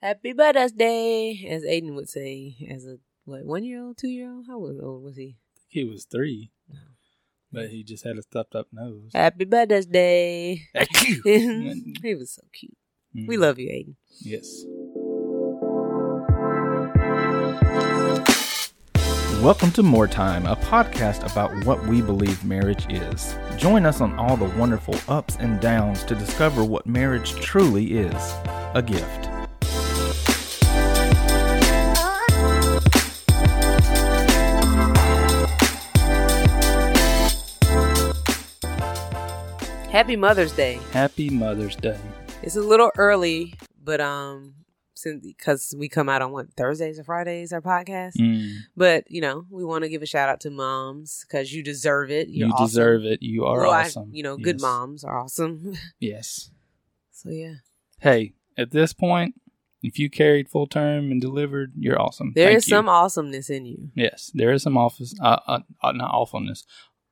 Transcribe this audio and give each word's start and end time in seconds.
Happy 0.00 0.32
Mother's 0.32 0.70
Day, 0.70 1.44
as 1.50 1.64
Aiden 1.64 1.96
would 1.96 2.08
say, 2.08 2.54
as 2.70 2.86
a 2.86 2.98
what 3.24 3.44
one 3.44 3.64
year 3.64 3.82
old, 3.82 3.98
two 3.98 4.06
year 4.06 4.32
old. 4.32 4.46
How 4.46 4.54
old 4.54 5.02
was 5.02 5.16
he? 5.16 5.38
He 5.66 5.82
was 5.82 6.04
three, 6.04 6.52
but 7.50 7.70
he 7.70 7.82
just 7.82 8.04
had 8.04 8.16
a 8.16 8.22
stuffed 8.22 8.54
up 8.54 8.68
nose. 8.72 9.10
Happy 9.12 9.44
Mother's 9.44 9.86
Day. 9.86 10.62
Mm. 10.76 11.98
he 12.02 12.14
was 12.14 12.30
so 12.30 12.42
cute. 12.52 12.76
We 13.26 13.36
love 13.36 13.58
you, 13.58 13.70
Aiden. 13.70 13.96
Yes. 14.20 14.64
Welcome 19.42 19.72
to 19.72 19.82
More 19.82 20.06
Time, 20.06 20.46
a 20.46 20.54
podcast 20.54 21.28
about 21.28 21.64
what 21.66 21.84
we 21.88 22.02
believe 22.02 22.44
marriage 22.44 22.86
is. 22.88 23.34
Join 23.56 23.84
us 23.84 24.00
on 24.00 24.16
all 24.16 24.36
the 24.36 24.48
wonderful 24.56 24.94
ups 25.08 25.36
and 25.40 25.60
downs 25.60 26.04
to 26.04 26.14
discover 26.14 26.64
what 26.64 26.86
marriage 26.86 27.32
truly 27.40 27.98
is 27.98 28.14
a 28.76 28.82
gift. 28.86 29.27
Happy 39.90 40.16
Mother's 40.16 40.52
Day. 40.52 40.78
Happy 40.92 41.30
Mother's 41.30 41.74
Day. 41.76 41.98
It's 42.42 42.56
a 42.56 42.60
little 42.60 42.90
early, 42.96 43.54
but 43.82 44.00
um, 44.00 44.54
since 44.94 45.24
because 45.24 45.74
we 45.76 45.88
come 45.88 46.08
out 46.08 46.20
on 46.22 46.30
what 46.30 46.52
Thursdays 46.54 46.98
or 46.98 47.04
Fridays 47.04 47.52
our 47.52 47.60
podcast, 47.62 48.12
Mm, 48.18 48.52
but 48.76 49.04
you 49.10 49.20
know 49.20 49.44
we 49.50 49.64
want 49.64 49.84
to 49.84 49.88
give 49.88 50.02
a 50.02 50.06
shout 50.06 50.28
out 50.28 50.40
to 50.40 50.50
moms 50.50 51.24
because 51.26 51.52
you 51.52 51.62
deserve 51.62 52.10
it. 52.10 52.28
You're 52.28 52.48
you 52.48 52.52
awesome. 52.54 52.66
deserve 52.66 53.04
it. 53.04 53.22
You 53.22 53.44
are 53.46 53.60
Well, 53.62 53.70
I- 53.70 53.84
awesome. 53.84 54.10
you 54.12 54.22
know, 54.22 54.36
good 54.36 54.60
moms 54.60 55.04
are 55.04 55.18
awesome. 55.18 55.74
Yes. 55.98 56.50
so 57.10 57.30
yeah, 57.30 57.54
Hey, 58.00 58.34
at 58.56 58.70
this 58.70 58.92
point, 58.92 59.34
if 59.82 59.98
you 59.98 60.10
carried 60.10 60.48
full 60.48 60.66
term 60.66 61.10
and 61.10 61.20
delivered, 61.20 61.72
you're 61.76 62.00
awesome. 62.00 62.32
there 62.34 62.48
Thank 62.48 62.58
is 62.58 62.68
you. 62.68 62.76
some 62.76 62.88
awesomeness 62.88 63.48
in 63.50 63.64
you. 63.64 63.90
Yes, 63.94 64.30
there 64.34 64.52
is 64.52 64.62
some 64.62 64.76
office, 64.76 65.14
uh, 65.20 65.38
uh, 65.46 65.92
not 65.92 66.10
awfulness, 66.12 66.64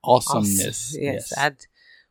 awesomeness. 0.04 0.90
Awesome. 0.94 1.02
Yes, 1.02 1.32
I, 1.36 1.52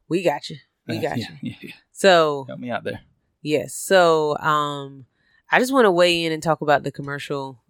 we 0.10 0.24
got 0.24 0.50
you. 0.50 0.58
We 0.88 0.98
Uh, 0.98 1.02
got 1.02 1.18
yeah, 1.18 1.28
you. 1.30 1.38
yeah, 1.52 1.56
yeah. 1.62 1.72
So 1.92 2.46
Help 2.48 2.60
me 2.60 2.70
out 2.72 2.84
there. 2.84 3.02
yes, 3.42 3.74
so 3.74 4.38
um, 4.38 5.06
I 5.52 5.60
just 5.60 5.74
want 5.74 5.86
to 5.86 5.92
weigh 5.92 6.24
in 6.26 6.32
and 6.32 6.42
talk 6.44 6.62
about 6.62 6.84
the 6.84 6.92
commercial, 6.92 7.62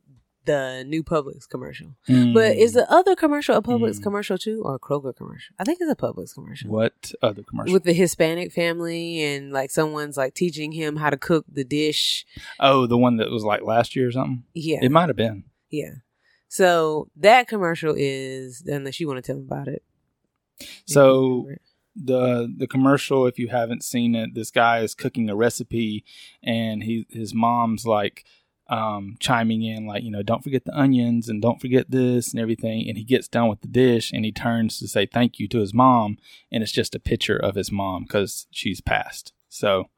the 0.46 0.84
new 0.88 1.04
Publix 1.04 1.48
commercial. 1.50 1.96
But 2.08 2.58
is 2.58 2.74
the 2.74 2.90
other 2.92 3.16
commercial 3.16 3.56
a 3.56 3.62
Publix 3.62 4.00
Mm. 4.00 4.04
commercial 4.04 4.38
too, 4.38 4.62
or 4.66 4.76
a 4.76 4.80
Kroger 4.80 5.16
commercial? 5.16 5.56
I 5.60 5.64
think 5.64 5.80
it's 5.82 5.92
a 5.92 5.96
Publix 5.96 6.34
commercial. 6.34 6.70
what 6.70 7.12
other 7.22 7.42
commercial? 7.44 7.74
With 7.74 7.84
the 7.84 7.94
Hispanic 7.94 8.52
family 8.52 9.22
and 9.24 9.52
like 9.52 9.72
someone's 9.72 10.18
like 10.18 10.34
teaching 10.34 10.72
him 10.72 10.98
how 10.98 11.10
to 11.10 11.18
cook 11.18 11.46
the 11.52 11.64
dish. 11.64 12.26
oh, 12.60 12.86
the 12.86 12.98
one 12.98 13.18
that 13.18 13.32
was 13.32 13.44
like 13.44 13.62
last 13.64 13.96
year 13.96 14.08
or 14.10 14.12
something. 14.12 14.44
Yeah. 14.54 14.80
It 14.82 14.92
might 14.92 15.08
have 15.10 15.16
been. 15.18 15.46
yeah. 15.72 15.96
So 16.48 17.10
that 17.18 17.48
commercial 17.48 17.94
is 17.98 18.62
unless 18.68 19.00
you 19.00 19.08
want 19.08 19.18
to 19.18 19.22
tell 19.28 19.36
them 19.38 19.46
about 19.52 19.68
it. 19.68 19.84
So 20.86 21.30
remember. 21.44 21.62
The 21.96 22.54
the 22.58 22.68
commercial, 22.68 23.26
if 23.26 23.40
you 23.40 23.48
haven't 23.48 23.84
seen 23.84 24.16
it, 24.16 24.36
this 24.36 24.52
guy 24.52 24.80
is 24.80 24.94
cooking 24.94 25.30
a 25.30 25.36
recipe, 25.36 26.04
and 26.44 26.84
he 26.84 27.06
his 27.10 27.34
mom's 27.34 27.86
like 27.86 28.26
um, 28.68 29.16
chiming 29.20 29.64
in, 29.64 29.86
like 29.86 30.04
you 30.04 30.12
know, 30.12 30.24
don't 30.24 30.44
forget 30.44 30.66
the 30.66 30.78
onions 30.78 31.30
and 31.30 31.42
don't 31.42 31.62
forget 31.62 31.92
this 31.92 32.32
and 32.32 32.42
everything. 32.42 32.88
And 32.88 32.98
he 32.98 33.04
gets 33.04 33.28
done 33.28 33.48
with 33.48 33.62
the 33.62 33.68
dish, 33.68 34.12
and 34.12 34.26
he 34.26 34.32
turns 34.32 34.80
to 34.80 34.88
say 34.88 35.06
thank 35.06 35.40
you 35.40 35.48
to 35.50 35.60
his 35.60 35.74
mom, 35.74 36.18
and 36.52 36.64
it's 36.64 36.72
just 36.72 36.96
a 36.96 37.00
picture 37.00 37.38
of 37.38 37.56
his 37.56 37.72
mom 37.72 38.04
because 38.04 38.48
she's 38.52 38.82
passed. 38.82 39.34
So. 39.50 39.90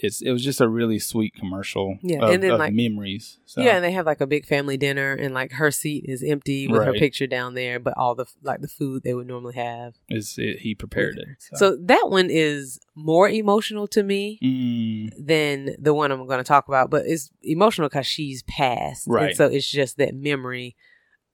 It's, 0.00 0.22
it 0.22 0.30
was 0.30 0.44
just 0.44 0.60
a 0.60 0.68
really 0.68 0.98
sweet 1.00 1.34
commercial 1.34 1.98
Yeah, 2.02 2.20
of, 2.22 2.30
and 2.30 2.42
then, 2.42 2.56
like- 2.56 2.72
memories. 2.72 3.38
So. 3.46 3.60
Yeah, 3.62 3.76
and 3.76 3.84
they 3.84 3.90
have 3.92 4.06
like 4.06 4.20
a 4.20 4.26
big 4.26 4.46
family 4.46 4.76
dinner, 4.76 5.12
and 5.14 5.34
like 5.34 5.52
her 5.52 5.70
seat 5.70 6.04
is 6.06 6.22
empty 6.22 6.68
with 6.68 6.84
her 6.84 6.92
picture 6.92 7.26
down 7.26 7.54
there, 7.54 7.80
but 7.80 7.94
all 7.96 8.14
the 8.14 8.26
like 8.42 8.60
the 8.60 8.68
food 8.68 9.02
they 9.02 9.14
would 9.14 9.26
normally 9.26 9.54
have. 9.56 9.94
is 10.08 10.36
it, 10.38 10.60
he 10.60 10.74
prepared 10.74 11.18
it. 11.18 11.26
So 11.56 11.76
that 11.82 12.06
one 12.10 12.28
is 12.30 12.78
more 12.94 13.28
emotional 13.28 13.86
to 13.88 14.02
me 14.02 14.38
Mm, 14.42 15.10
than 15.26 15.74
the 15.80 15.94
one 15.94 16.12
I'm 16.12 16.26
going 16.26 16.38
to 16.38 16.44
talk 16.44 16.68
about, 16.68 16.90
but 16.90 17.04
it's 17.06 17.30
emotional 17.42 17.88
because 17.88 18.06
she's 18.06 18.42
passed, 18.44 19.06
Right. 19.08 19.28
And 19.28 19.36
so 19.36 19.46
it's 19.46 19.68
just 19.70 19.96
that 19.98 20.14
memory 20.14 20.76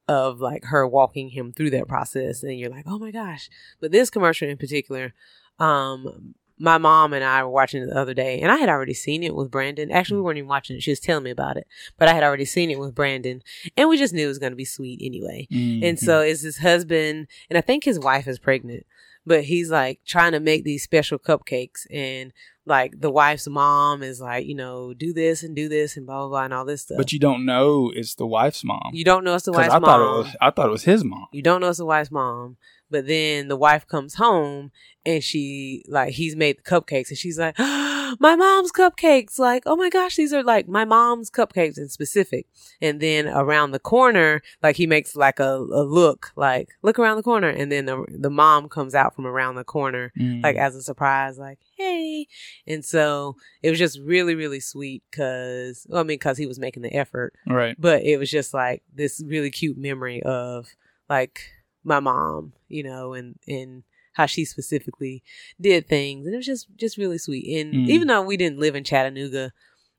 of 0.08 0.40
like 0.40 0.64
her 0.66 0.86
walking 0.86 1.30
him 1.30 1.52
through 1.52 1.70
that 1.70 1.88
process, 1.88 2.42
and 2.42 2.58
you're 2.58 2.70
like, 2.70 2.84
oh 2.86 2.98
my 2.98 3.10
gosh. 3.10 3.48
But 3.80 3.90
this 3.92 4.08
commercial 4.10 4.48
in 4.48 4.56
particular, 4.56 5.12
um, 5.58 6.34
my 6.58 6.78
mom 6.78 7.12
and 7.12 7.24
I 7.24 7.42
were 7.42 7.50
watching 7.50 7.82
it 7.82 7.86
the 7.86 7.98
other 7.98 8.14
day, 8.14 8.40
and 8.40 8.50
I 8.50 8.56
had 8.56 8.68
already 8.68 8.94
seen 8.94 9.22
it 9.22 9.34
with 9.34 9.50
Brandon. 9.50 9.90
Actually, 9.90 10.18
we 10.18 10.22
weren't 10.22 10.38
even 10.38 10.48
watching 10.48 10.76
it; 10.76 10.82
she 10.82 10.92
was 10.92 11.00
telling 11.00 11.24
me 11.24 11.30
about 11.30 11.56
it, 11.56 11.66
but 11.98 12.08
I 12.08 12.14
had 12.14 12.22
already 12.22 12.44
seen 12.44 12.70
it 12.70 12.78
with 12.78 12.94
Brandon, 12.94 13.42
and 13.76 13.88
we 13.88 13.98
just 13.98 14.14
knew 14.14 14.24
it 14.24 14.28
was 14.28 14.38
going 14.38 14.52
to 14.52 14.56
be 14.56 14.64
sweet 14.64 15.00
anyway. 15.02 15.46
And 15.50 15.98
mhm. 15.98 15.98
so 15.98 16.20
it's 16.20 16.42
his 16.42 16.58
husband, 16.58 17.26
and 17.50 17.58
I 17.58 17.60
think 17.60 17.84
his 17.84 17.98
wife 17.98 18.28
is 18.28 18.38
pregnant, 18.38 18.86
but 19.26 19.44
he's 19.44 19.70
like 19.70 20.00
trying 20.06 20.32
to 20.32 20.40
make 20.40 20.64
these 20.64 20.82
special 20.82 21.18
cupcakes. 21.18 21.86
And 21.90 22.32
like 22.66 22.98
the 23.00 23.10
wife's 23.10 23.46
mom 23.48 24.02
is 24.02 24.20
like, 24.20 24.46
you 24.46 24.54
know, 24.54 24.94
do 24.94 25.12
this 25.12 25.42
and 25.42 25.54
do 25.54 25.68
this 25.68 25.96
and 25.96 26.06
blah, 26.06 26.20
blah, 26.20 26.28
blah, 26.28 26.44
and 26.44 26.54
all 26.54 26.64
this 26.64 26.82
stuff. 26.82 26.96
But 26.98 27.12
you 27.12 27.18
don't 27.18 27.44
know 27.44 27.92
it's 27.94 28.14
the 28.14 28.26
wife's 28.26 28.64
mom. 28.64 28.90
you 28.92 29.04
don't 29.04 29.24
know 29.24 29.34
it's 29.34 29.44
the 29.44 29.52
wife's 29.52 29.74
I 29.74 29.78
mom. 29.78 29.88
thought 29.88 30.00
it 30.00 30.18
was 30.24 30.36
I 30.40 30.50
thought 30.50 30.66
it 30.66 30.72
was 30.72 30.84
his 30.84 31.04
mom. 31.04 31.26
you 31.32 31.42
don't 31.42 31.60
know 31.60 31.68
it's 31.68 31.78
the 31.78 31.84
wife's 31.86 32.10
mom. 32.10 32.56
But 32.90 33.06
then 33.06 33.48
the 33.48 33.56
wife 33.56 33.86
comes 33.86 34.14
home 34.14 34.70
and 35.04 35.22
she 35.24 35.84
like 35.88 36.12
he's 36.12 36.36
made 36.36 36.58
the 36.58 36.62
cupcakes 36.62 37.08
and 37.08 37.18
she's 37.18 37.38
like, 37.38 37.54
ah, 37.58 38.03
My 38.20 38.36
mom's 38.36 38.72
cupcakes. 38.72 39.38
Like, 39.38 39.62
oh 39.66 39.76
my 39.76 39.90
gosh, 39.90 40.16
these 40.16 40.32
are 40.32 40.42
like 40.42 40.68
my 40.68 40.84
mom's 40.84 41.30
cupcakes 41.30 41.78
in 41.78 41.88
specific. 41.88 42.46
And 42.80 43.00
then 43.00 43.26
around 43.28 43.70
the 43.72 43.78
corner, 43.78 44.42
like 44.62 44.76
he 44.76 44.86
makes 44.86 45.16
like 45.16 45.40
a, 45.40 45.56
a 45.56 45.82
look, 45.84 46.32
like, 46.36 46.70
look 46.82 46.98
around 46.98 47.16
the 47.16 47.22
corner. 47.22 47.48
And 47.48 47.70
then 47.72 47.86
the, 47.86 48.04
the 48.08 48.30
mom 48.30 48.68
comes 48.68 48.94
out 48.94 49.14
from 49.14 49.26
around 49.26 49.54
the 49.56 49.64
corner, 49.64 50.12
Mm. 50.18 50.42
like 50.42 50.56
as 50.56 50.74
a 50.76 50.82
surprise, 50.82 51.38
like, 51.38 51.58
hey. 51.76 52.26
And 52.66 52.84
so 52.84 53.36
it 53.62 53.70
was 53.70 53.78
just 53.78 53.98
really, 54.00 54.34
really 54.34 54.60
sweet 54.60 55.02
because, 55.10 55.86
well, 55.88 56.00
I 56.00 56.02
mean, 56.04 56.16
because 56.18 56.38
he 56.38 56.46
was 56.46 56.58
making 56.58 56.82
the 56.82 56.94
effort 56.94 57.34
right. 57.46 57.74
but 57.78 58.02
it 58.02 58.18
was 58.18 58.30
just 58.30 58.54
like 58.54 58.82
this 58.94 59.22
really 59.26 59.50
cute 59.50 59.76
memory 59.78 60.22
of 60.22 60.68
like 61.08 61.40
my 61.82 62.00
mom, 62.00 62.52
you 62.68 62.82
know, 62.82 63.12
and 63.12 63.36
and 63.46 63.82
how 64.14 64.26
she 64.26 64.44
specifically 64.44 65.22
did 65.60 65.86
things, 65.86 66.26
and 66.26 66.34
it 66.34 66.38
was 66.38 66.46
just 66.46 66.66
just 66.76 66.96
really 66.98 67.18
sweet. 67.18 67.46
And 67.60 67.74
Mm. 67.74 67.88
even 67.88 68.08
though 68.08 68.22
we 68.22 68.36
didn't 68.36 68.58
live 68.58 68.74
in 68.74 68.82
Chattanooga 68.84 69.52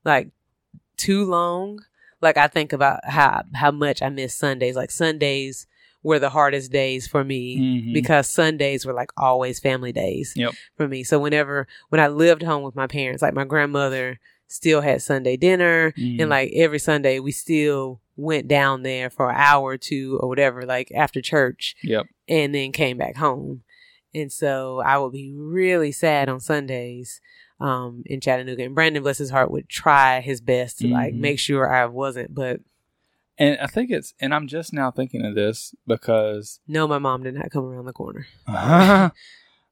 like 0.04 0.28
too 0.96 1.24
long, 1.24 1.80
like 2.20 2.36
I 2.36 2.48
think 2.48 2.72
about 2.72 3.00
how 3.04 3.42
how 3.54 3.70
much 3.70 4.02
I 4.02 4.08
miss 4.08 4.34
Sundays. 4.34 4.76
Like 4.76 4.90
Sundays 4.90 5.66
were 6.02 6.18
the 6.18 6.30
hardest 6.30 6.70
days 6.70 7.06
for 7.08 7.24
me 7.24 7.58
Mhm. 7.58 7.92
because 7.94 8.28
Sundays 8.28 8.86
were 8.86 8.92
like 8.92 9.10
always 9.16 9.58
family 9.58 9.92
days 9.92 10.32
Yep. 10.36 10.52
for 10.76 10.86
me. 10.88 11.02
So 11.02 11.18
whenever 11.18 11.66
when 11.88 12.00
I 12.00 12.06
lived 12.08 12.42
home 12.42 12.62
with 12.62 12.76
my 12.76 12.86
parents, 12.86 13.22
like 13.22 13.34
my 13.34 13.44
grandmother 13.44 14.20
still 14.46 14.80
had 14.82 15.02
Sunday 15.02 15.36
dinner 15.36 15.92
Mhm. 15.98 16.20
and 16.20 16.30
like 16.30 16.52
every 16.54 16.78
Sunday 16.78 17.18
we 17.18 17.32
still 17.32 18.00
went 18.16 18.46
down 18.48 18.82
there 18.84 19.10
for 19.10 19.28
an 19.30 19.36
hour 19.36 19.70
or 19.70 19.76
two 19.76 20.16
or 20.22 20.28
whatever, 20.28 20.64
like 20.64 20.90
after 20.94 21.20
church 21.20 21.74
Yep. 21.82 22.06
and 22.28 22.54
then 22.54 22.70
came 22.72 22.96
back 22.96 23.16
home. 23.16 23.62
And 24.16 24.32
so 24.32 24.80
I 24.80 24.98
would 24.98 25.12
be 25.12 25.32
really 25.34 25.92
sad 25.92 26.28
on 26.28 26.40
Sundays 26.40 27.20
um 27.60 28.02
in 28.06 28.20
Chattanooga. 28.20 28.64
And 28.64 28.74
Brandon 28.74 29.02
bless 29.02 29.18
his 29.18 29.30
heart 29.30 29.50
would 29.50 29.68
try 29.68 30.20
his 30.20 30.40
best 30.40 30.78
to 30.80 30.88
like 30.88 31.14
Mhm. 31.14 31.18
make 31.18 31.38
sure 31.38 31.72
I 31.72 31.86
wasn't, 31.86 32.34
but 32.34 32.60
And 33.38 33.58
I 33.60 33.66
think 33.66 33.90
it's 33.90 34.14
and 34.20 34.34
I'm 34.34 34.46
just 34.46 34.72
now 34.72 34.90
thinking 34.90 35.24
of 35.24 35.34
this 35.34 35.74
because 35.86 36.60
no, 36.66 36.88
my 36.88 36.98
mom 36.98 37.22
did 37.22 37.34
not 37.34 37.50
come 37.50 37.64
around 37.64 37.84
the 37.86 37.92
corner. 37.92 38.26
um, 38.46 39.10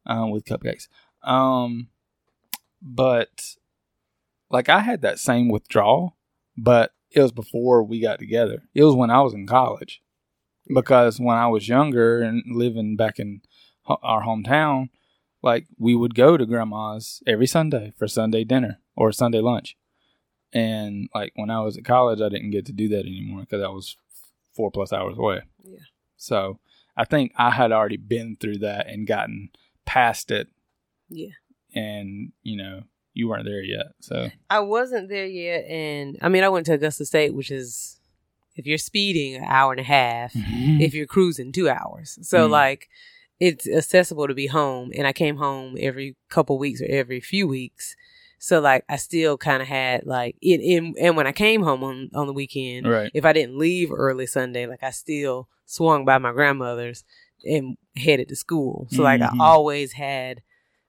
with 0.31 0.44
cupcakes. 0.44 0.88
Um, 1.22 1.88
but 2.83 3.54
like 4.50 4.69
I 4.69 4.81
had 4.81 5.03
that 5.03 5.19
same 5.19 5.49
withdrawal, 5.49 6.16
but 6.57 6.92
it 7.10 7.21
was 7.22 7.33
before 7.33 7.83
we 7.83 8.01
got 8.01 8.18
together. 8.18 8.63
It 8.74 8.84
was 8.84 8.95
when 8.95 9.10
I 9.10 9.21
was 9.22 9.33
in 9.34 9.47
college, 9.47 10.03
because 10.74 11.18
when 11.21 11.36
I 11.36 11.47
was 11.47 11.68
younger 11.68 12.22
and 12.22 12.42
living 12.54 12.97
back 12.97 13.18
in 13.18 13.41
our 13.86 14.22
hometown, 14.22 14.89
like 15.42 15.66
we 15.78 15.95
would 15.95 16.15
go 16.15 16.36
to 16.36 16.47
grandma's 16.47 17.22
every 17.27 17.47
Sunday 17.47 17.92
for 17.98 18.09
Sunday 18.09 18.45
dinner 18.45 18.81
or 18.97 19.13
Sunday 19.13 19.41
lunch. 19.41 19.77
And 20.53 21.09
like 21.15 21.33
when 21.34 21.51
I 21.51 21.60
was 21.60 21.77
at 21.77 21.84
college, 21.84 22.21
I 22.21 22.28
didn't 22.28 22.51
get 22.51 22.66
to 22.66 22.72
do 22.72 22.89
that 22.89 23.01
anymore 23.07 23.41
because 23.41 23.63
I 23.63 23.69
was 23.69 23.97
four 24.54 24.71
plus 24.71 24.92
hours 24.92 25.19
away. 25.19 25.41
Yeah. 25.65 25.81
So 26.16 26.60
I 26.97 27.04
think 27.04 27.33
I 27.36 27.51
had 27.51 27.72
already 27.72 27.97
been 27.97 28.36
through 28.36 28.59
that 28.59 28.86
and 28.89 29.07
gotten 29.07 29.51
past 29.84 30.30
it. 30.30 30.48
Yeah. 31.09 31.30
And, 31.75 32.33
you 32.42 32.57
know, 32.57 32.84
you 33.15 33.28
weren't 33.28 33.45
there 33.47 33.63
yet. 33.63 33.87
So, 34.01 34.28
I 34.48 34.60
wasn't 34.60 35.09
there 35.09 35.27
yet 35.27 35.65
and 35.66 36.16
I 36.22 36.28
mean 36.28 36.45
I 36.45 36.48
went 36.48 36.66
to 36.66 36.72
Augusta 36.75 37.04
State, 37.04 37.34
which 37.34 37.51
is 37.51 37.98
if 38.57 38.66
you're 38.66 38.78
speeding 38.78 39.34
an 39.34 39.45
hour 39.45 39.72
and 39.72 39.80
a 39.80 39.84
half, 39.84 40.33
if 40.37 40.95
you're 40.95 41.07
cruising 41.07 41.51
two 41.53 41.69
hours. 41.69 42.16
So 42.22 42.47
Mm. 42.48 42.51
like 42.51 42.89
it's 43.41 43.69
accessible 43.69 44.28
to 44.28 44.34
be 44.34 44.47
home 44.47 44.92
and 44.97 45.07
I 45.07 45.13
came 45.13 45.36
home 45.36 45.77
every 45.78 46.16
couple 46.28 46.59
weeks 46.59 46.81
or 46.81 46.86
every 46.89 47.21
few 47.21 47.47
weeks. 47.48 47.97
So 48.39 48.60
like 48.60 48.84
I 48.89 48.97
still 48.97 49.36
kind 49.39 49.63
of 49.63 49.69
had 49.69 50.07
like 50.07 50.36
it 50.42 50.60
in 50.60 50.95
and 51.01 51.16
when 51.16 51.27
I 51.27 51.33
came 51.33 51.63
home 51.63 51.83
on 51.83 52.10
on 52.15 52.27
the 52.27 52.33
weekend, 52.33 52.86
Right. 52.86 53.10
if 53.15 53.25
I 53.25 53.33
didn't 53.33 53.59
leave 53.59 53.91
early 53.92 54.27
Sunday, 54.27 54.66
like 54.66 54.83
I 54.83 54.91
still 54.91 55.48
swung 55.66 56.04
by 56.04 56.19
my 56.19 56.33
grandmother's 56.33 57.04
and 57.45 57.77
headed 57.97 58.28
to 58.28 58.36
school. 58.36 58.86
So 58.91 59.03
like 59.03 59.21
Mhm. 59.21 59.41
I 59.41 59.45
always 59.45 59.92
had 59.92 60.42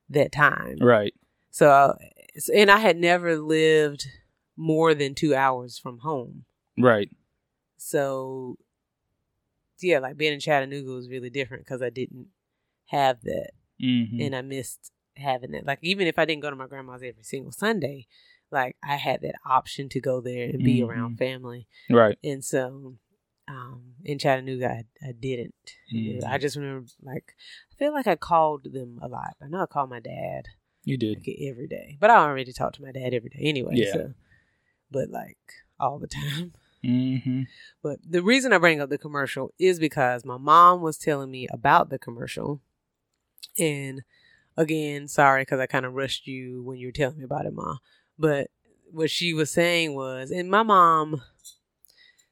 that 0.10 0.32
time. 0.32 0.78
Right. 0.82 1.14
So 1.52 1.98
and 2.54 2.70
I 2.70 2.78
had 2.78 2.98
never 2.98 3.38
lived 3.38 4.06
more 4.58 4.94
than 4.94 5.16
2 5.16 5.34
hours 5.34 5.80
from 5.80 6.00
home. 6.00 6.46
Right. 6.78 7.10
So 7.78 8.58
yeah, 9.82 10.00
like 10.00 10.18
being 10.18 10.34
in 10.34 10.40
Chattanooga 10.40 10.90
was 10.92 11.10
really 11.10 11.30
different 11.30 11.66
cuz 11.66 11.82
I 11.82 11.90
didn't 11.90 12.28
have 12.88 13.22
that 13.22 13.52
hmm 13.80 14.20
and 14.20 14.36
I 14.36 14.42
missed 14.42 14.92
having 15.18 15.54
it. 15.54 15.66
Like 15.66 15.80
even 15.82 16.08
if 16.08 16.18
I 16.20 16.26
didn't 16.26 16.42
go 16.42 16.50
to 16.50 16.56
my 16.56 16.68
grandma's 16.68 17.04
every 17.04 17.24
single 17.24 17.52
Sunday, 17.52 18.08
like 18.52 18.76
I 18.84 18.96
had 18.96 19.22
that 19.22 19.36
option 19.46 19.90
to 19.90 20.00
go 20.02 20.22
there 20.22 20.50
and 20.50 20.64
be 20.64 20.80
Mhm. 20.82 20.88
around 20.88 21.18
family. 21.18 21.68
Right. 21.90 22.18
And 22.24 22.44
so 22.44 22.98
um 23.48 23.94
in 24.04 24.18
Chattanooga 24.20 24.70
I, 24.70 24.84
I 25.08 25.12
didn't. 25.12 25.54
Mhm. 25.94 26.24
I 26.26 26.38
just 26.38 26.56
remember 26.56 26.88
like 27.02 27.36
I 27.72 27.76
feel 27.76 27.94
like 27.94 28.08
I 28.08 28.16
called 28.16 28.66
them 28.72 29.00
a 29.02 29.08
lot. 29.08 29.36
I 29.42 29.48
know 29.48 29.62
I 29.62 29.66
called 29.66 29.90
my 29.90 30.00
dad 30.00 30.48
You 30.84 30.98
did. 30.98 31.18
like 31.18 31.38
every 31.42 31.68
day. 31.68 31.98
But 32.00 32.10
I 32.10 32.18
already 32.18 32.54
talk 32.54 32.74
to 32.74 32.82
my 32.82 32.92
dad 32.92 33.14
every 33.14 33.30
day 33.30 33.40
anyway. 33.42 33.76
Yeah. 33.76 33.92
So 33.94 34.14
but 34.92 35.10
like 35.10 35.38
all 35.80 36.00
the 36.00 36.08
time. 36.22 36.54
hmm 36.84 37.44
But 37.82 38.00
the 38.08 38.22
reason 38.22 38.54
I 38.54 38.58
bring 38.58 38.80
up 38.82 38.90
the 38.90 38.98
commercial 38.98 39.54
is 39.60 39.80
because 39.80 40.26
my 40.26 40.38
mom 40.38 40.82
was 40.82 40.98
telling 40.98 41.32
me 41.32 41.48
about 41.52 41.90
the 41.90 42.00
commercial. 42.00 42.62
And 43.58 44.04
again, 44.58 45.08
sorry 45.08 45.42
because 45.42 45.60
I 45.60 45.66
kind 45.66 45.86
of 45.86 45.94
rushed 45.94 46.28
you 46.28 46.64
when 46.64 46.78
you 46.78 46.88
were 46.88 46.92
telling 46.92 47.18
me 47.18 47.24
about 47.24 47.46
it, 47.46 47.54
Ma. 47.54 47.78
But 48.18 48.50
what 48.92 49.10
she 49.10 49.34
was 49.34 49.52
saying 49.52 49.94
was, 49.96 50.32
and 50.32 50.50
my 50.50 50.64
mom, 50.64 51.22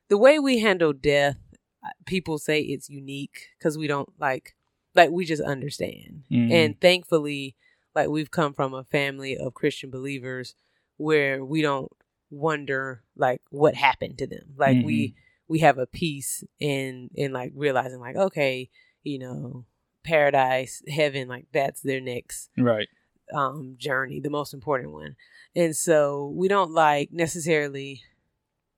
the 0.10 0.18
way 0.18 0.40
we 0.40 0.60
handle 0.60 0.94
death, 0.94 1.38
uh, 1.84 1.90
people 2.06 2.38
say 2.38 2.62
it's 2.62 2.90
unique 2.90 3.48
because 3.58 3.78
we 3.78 3.88
don't 3.88 4.10
like, 4.20 4.56
like 4.96 5.10
we 5.10 5.26
just 5.26 5.42
understand. 5.42 6.24
Mhm. 6.32 6.52
And 6.52 6.82
thankfully, 6.82 7.56
like 7.96 8.10
we've 8.10 8.32
come 8.32 8.54
from 8.54 8.74
a 8.74 8.84
family 8.84 9.38
of 9.38 9.54
Christian 9.54 9.90
believers 9.90 10.56
where 10.98 11.44
we 11.44 11.62
don't 11.62 11.92
wonder 12.30 13.04
like 13.16 13.42
what 13.50 13.76
happened 13.76 14.18
to 14.20 14.28
them. 14.28 14.54
Like 14.58 14.78
we 14.84 15.16
we 15.48 15.60
have 15.60 15.78
a 15.78 15.86
peace 15.86 16.44
in 16.60 17.10
in 17.14 17.34
like 17.34 17.52
realizing 17.56 18.00
like 18.00 18.16
okay, 18.16 18.70
you 19.04 19.20
know, 19.20 19.66
paradise, 20.04 20.82
heaven, 20.88 21.28
like 21.28 21.48
that's 21.54 21.82
their 21.82 22.02
next 22.02 22.50
Right. 22.58 22.88
um 23.34 23.76
journey, 23.78 24.20
the 24.20 24.30
most 24.30 24.54
important 24.54 24.92
one. 24.92 25.16
And 25.56 25.76
so 25.76 26.32
we 26.36 26.48
don't 26.48 26.72
like 26.72 27.12
necessarily 27.12 28.02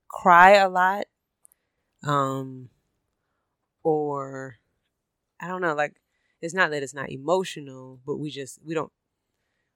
cry 0.07 0.51
a 0.55 0.69
lot 0.69 1.05
um 2.03 2.69
or 3.83 4.57
I 5.39 5.47
don't 5.47 5.61
know, 5.61 5.75
like 5.75 5.95
it's 6.41 6.53
not 6.53 6.71
that 6.71 6.83
it's 6.83 6.93
not 6.93 7.09
emotional, 7.09 7.99
but 8.05 8.17
we 8.17 8.29
just 8.29 8.59
we 8.65 8.73
don't 8.73 8.91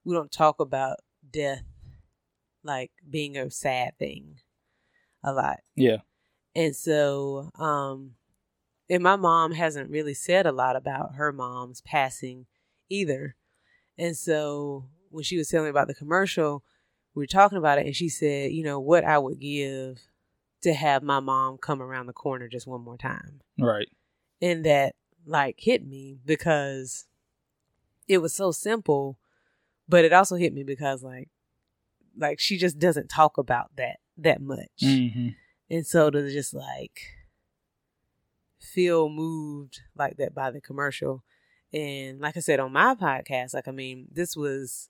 we 0.06 0.16
don't 0.16 0.32
talk 0.32 0.60
about 0.60 0.98
death 1.32 1.64
like 2.64 2.92
being 3.10 3.38
a 3.38 3.50
sad 3.52 3.98
thing 3.98 4.36
a 5.24 5.34
lot. 5.34 5.60
Yeah. 5.76 5.98
And 6.56 6.76
so, 6.76 7.52
um, 7.56 8.16
and 8.90 9.04
my 9.04 9.16
mom 9.16 9.52
hasn't 9.52 9.90
really 9.90 10.14
said 10.14 10.46
a 10.46 10.52
lot 10.52 10.76
about 10.76 11.16
her 11.16 11.32
mom's 11.32 11.82
passing 11.82 12.48
either. 12.90 13.36
And 13.98 14.18
so 14.18 14.86
when 15.10 15.24
she 15.24 15.38
was 15.38 15.50
telling 15.50 15.66
me 15.66 15.70
about 15.70 15.88
the 15.88 15.94
commercial, 15.94 16.64
we 17.14 17.24
were 17.24 17.28
talking 17.28 17.58
about 17.58 17.78
it 17.78 17.86
and 17.86 17.96
she 17.96 18.10
said, 18.10 18.52
you 18.52 18.64
know, 18.64 18.80
what 18.80 19.04
I 19.04 19.18
would 19.18 19.40
give 19.40 20.00
to 20.62 20.74
have 20.74 21.04
my 21.04 21.20
mom 21.20 21.58
come 21.58 21.82
around 21.82 22.08
the 22.08 22.14
corner 22.14 22.48
just 22.48 22.68
one 22.68 22.82
more 22.82 22.98
time. 22.98 23.42
Right. 23.58 23.88
And 24.42 24.66
that 24.66 24.96
like 25.26 25.56
hit 25.60 25.86
me 25.86 26.18
because 26.26 27.06
it 28.08 28.20
was 28.20 28.34
so 28.34 28.52
simple, 28.52 29.20
but 29.88 30.06
it 30.06 30.14
also 30.14 30.36
hit 30.36 30.54
me 30.54 30.64
because 30.64 31.04
like 31.04 31.30
like 32.18 32.40
she 32.40 32.58
just 32.58 32.80
doesn't 32.80 33.08
talk 33.08 33.38
about 33.38 33.76
that 33.76 34.00
that 34.18 34.42
much. 34.42 34.82
hmm 34.82 35.30
And 35.70 35.86
so 35.86 36.10
to 36.10 36.32
just 36.32 36.54
like 36.54 37.19
feel 38.60 39.10
moved 39.10 39.80
like 39.98 40.18
that 40.18 40.34
by 40.36 40.52
the 40.52 40.62
commercial. 40.62 41.24
And 41.74 42.20
like 42.20 42.36
I 42.36 42.40
said 42.40 42.60
on 42.60 42.72
my 42.74 42.96
podcast, 42.96 43.54
like 43.54 43.68
I 43.68 43.72
mean, 43.72 44.08
this 44.12 44.36
was 44.36 44.90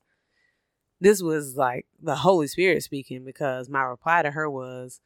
this 1.02 1.22
was 1.22 1.56
like 1.56 1.86
the 2.02 2.16
Holy 2.16 2.48
Spirit 2.48 2.84
speaking 2.84 3.24
because 3.24 3.70
my 3.70 3.82
reply 3.82 4.22
to 4.22 4.32
her 4.32 4.50
was 4.50 5.00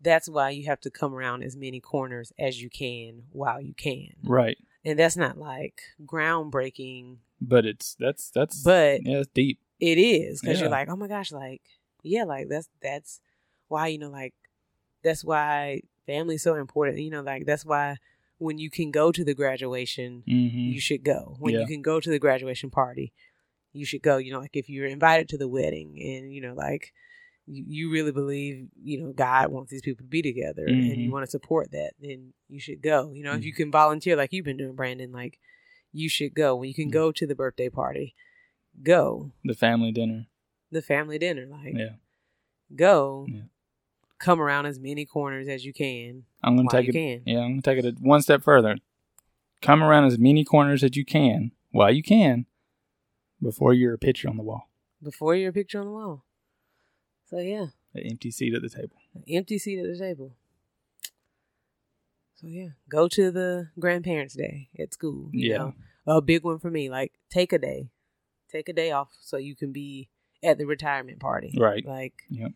that's 0.00 0.28
why 0.28 0.50
you 0.50 0.66
have 0.66 0.80
to 0.80 0.90
come 0.90 1.14
around 1.14 1.42
as 1.44 1.56
many 1.56 1.80
corners 1.80 2.32
as 2.38 2.60
you 2.60 2.68
can 2.68 3.22
while 3.30 3.60
you 3.60 3.74
can. 3.74 4.08
Right. 4.24 4.56
And 4.84 4.98
that's 4.98 5.16
not 5.16 5.38
like 5.38 5.80
groundbreaking, 6.04 7.18
But 7.40 7.64
it's 7.66 7.94
that's 7.98 8.30
that's 8.30 8.62
but 8.62 9.04
yeah, 9.04 9.18
it's 9.18 9.30
deep. 9.32 9.60
it 9.80 9.98
is 9.98 10.40
because 10.40 10.58
Yeah. 10.58 10.64
you're 10.64 10.72
like, 10.72 10.88
oh 10.88 10.96
my 10.96 11.06
gosh, 11.08 11.30
like 11.32 11.62
yeah, 12.02 12.24
like 12.24 12.48
that's 12.48 12.68
that's 12.82 13.20
why 13.68 13.86
you 13.88 13.98
know, 13.98 14.10
like 14.10 14.34
that's 15.04 15.24
why 15.24 15.82
family's 16.06 16.42
so 16.42 16.54
important. 16.54 16.98
You 16.98 17.10
know, 17.10 17.22
like 17.22 17.46
that's 17.46 17.64
why 17.64 17.96
when 18.38 18.58
you 18.58 18.70
can 18.70 18.90
go 18.90 19.12
to 19.12 19.24
the 19.24 19.34
graduation, 19.34 20.22
hmm 20.26 20.48
you 20.72 20.80
should 20.80 21.02
go. 21.04 21.36
When 21.40 21.54
Yeah. 21.54 21.60
you 21.60 21.66
can 21.66 21.82
go 21.82 21.98
to 22.00 22.08
the 22.10 22.18
graduation 22.18 22.70
party, 22.70 23.12
you 23.72 23.84
should 23.84 24.02
go. 24.02 24.16
You 24.18 24.32
know, 24.32 24.40
like 24.40 24.56
if 24.56 24.68
you're 24.68 24.86
invited 24.86 25.28
to 25.30 25.38
the 25.38 25.48
wedding, 25.48 26.00
and 26.00 26.32
you 26.32 26.40
know, 26.40 26.54
like 26.54 26.92
you, 27.46 27.64
you 27.66 27.90
really 27.90 28.12
believe, 28.12 28.68
you 28.82 29.00
know, 29.02 29.12
God 29.12 29.50
wants 29.50 29.70
these 29.70 29.82
people 29.82 30.04
to 30.04 30.08
be 30.08 30.22
together, 30.22 30.66
and 30.66 30.96
you 31.02 31.08
Mhm. 31.08 31.12
want 31.12 31.24
to 31.24 31.30
support 31.30 31.72
that, 31.72 31.92
then 32.00 32.32
you 32.48 32.60
should 32.60 32.80
go. 32.82 33.12
You 33.12 33.24
know, 33.24 33.32
if 33.34 33.40
Mhm. 33.40 33.44
you 33.46 33.52
can 33.52 33.70
volunteer 33.72 34.14
like 34.14 34.32
you've 34.32 34.44
been 34.44 34.56
doing, 34.56 34.74
Brandon, 34.76 35.10
like 35.10 35.38
you 35.92 36.08
should 36.08 36.34
go. 36.34 36.54
When 36.56 36.68
you 36.68 36.74
can 36.74 36.88
Mhm. 36.88 36.92
go 36.92 37.12
to 37.12 37.26
the 37.26 37.34
birthday 37.34 37.68
party, 37.68 38.14
go 38.82 39.32
The 39.44 39.54
family 39.54 39.90
dinner. 39.92 40.26
the 40.70 40.82
family 40.82 41.18
dinner. 41.18 41.44
Like, 41.46 41.74
Yeah. 41.74 41.96
go, 42.74 43.26
Yeah. 43.28 43.42
Come 44.22 44.40
around 44.40 44.66
as 44.66 44.78
many 44.78 45.04
corners 45.04 45.48
as 45.48 45.64
you 45.64 45.72
can 45.72 46.24
I'm 46.42 46.56
gonna 46.56 46.68
while 46.72 46.80
take 46.82 46.86
you 46.94 47.00
it. 47.00 47.24
can. 47.24 47.34
Yeah, 47.34 47.40
I'm 47.42 47.60
gonna 47.60 47.62
take 47.62 47.84
it 47.84 48.00
one 48.00 48.22
step 48.22 48.42
further. 48.42 48.76
Come 49.60 49.82
around 49.82 50.04
as 50.06 50.18
many 50.18 50.44
corners 50.44 50.82
as 50.82 50.96
you 50.96 51.04
can 51.04 51.50
while 51.70 51.90
you 51.92 52.02
can 52.02 52.46
before 53.42 53.72
you're 53.74 53.94
a 53.94 53.98
picture 53.98 54.28
on 54.28 54.36
the 54.36 54.42
wall. 54.42 54.68
Before 55.02 55.34
you're 55.34 55.50
a 55.50 55.52
picture 55.52 55.80
on 55.80 55.86
the 55.86 55.92
wall. 55.92 56.24
So 57.26 57.38
yeah, 57.38 57.66
An 57.94 58.02
empty 58.10 58.30
seat 58.30 58.54
at 58.54 58.62
the 58.62 58.68
table. 58.68 58.96
an 59.14 59.24
empty 59.28 59.58
seat 59.58 59.78
at 59.80 59.86
the 59.86 59.98
table. 59.98 60.36
So 62.36 62.46
yeah, 62.48 62.68
go 62.88 63.08
to 63.08 63.30
the 63.30 63.68
grandparents' 63.78 64.34
day 64.34 64.68
at 64.78 64.92
school. 64.94 65.28
You 65.32 65.50
Yeah. 65.50 65.58
know? 65.58 65.74
a 66.06 66.20
big 66.20 66.42
one 66.44 66.58
for 66.58 66.70
me. 66.70 66.90
Like 66.90 67.12
take 67.30 67.52
a 67.52 67.58
day, 67.58 67.90
take 68.50 68.68
a 68.68 68.72
day 68.72 68.90
off 68.90 69.10
so 69.20 69.36
you 69.36 69.54
can 69.54 69.70
be 69.72 70.08
at 70.42 70.58
the 70.58 70.64
retirement 70.66 71.20
party. 71.20 71.54
Right. 71.56 71.84
Like 71.86 72.24
Yep. 72.30 72.52